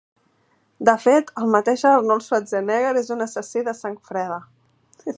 De 0.89 0.95
fet, 1.03 1.29
el 1.41 1.51
mateix 1.57 1.83
Arnold 1.91 2.25
Schwarzenegger 2.29 2.95
és 3.05 3.15
un 3.17 3.25
assassí 3.27 3.67
de 3.69 3.79
sang 3.83 4.03
freda. 4.11 4.43